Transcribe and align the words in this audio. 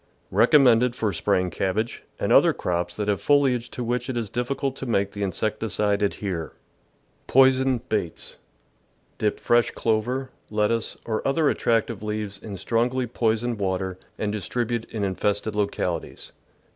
Recom 0.33 0.63
mended 0.63 0.95
for 0.95 1.13
spraying 1.13 1.51
cabbage 1.51 2.01
and 2.19 2.31
other 2.33 2.53
crops 2.53 2.95
that 2.95 3.07
have 3.07 3.21
foliage 3.21 3.69
to 3.69 3.83
which 3.83 4.09
it 4.09 4.17
is 4.17 4.31
difficult 4.31 4.75
to 4.77 4.87
make 4.87 5.11
the 5.11 5.21
insecticide 5.21 6.01
adhere. 6.01 6.53
Poisoned 7.27 7.87
Baits.— 7.87 8.37
Dip 9.19 9.39
fresh 9.39 9.69
clover, 9.69 10.31
lettuce, 10.49 10.97
or 11.05 11.21
other 11.27 11.51
attractive 11.51 12.01
leaves 12.01 12.39
in 12.41 12.57
strongly 12.57 13.05
poisoned 13.05 13.59
water 13.59 13.89
THE 13.89 13.89
VEGETABLE 13.89 14.07
GARDEN 14.17 14.23
and 14.25 14.33
distribute 14.33 14.85
in 14.85 15.03
infested 15.03 15.53
localities. 15.53 16.31